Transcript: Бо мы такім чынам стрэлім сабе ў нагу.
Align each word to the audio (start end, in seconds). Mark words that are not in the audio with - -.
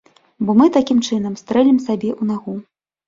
Бо 0.45 0.53
мы 0.61 0.69
такім 0.77 1.03
чынам 1.07 1.35
стрэлім 1.41 1.77
сабе 1.87 2.09
ў 2.21 2.31
нагу. 2.31 2.57